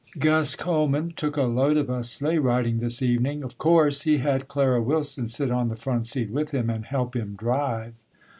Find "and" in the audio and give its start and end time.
6.71-6.85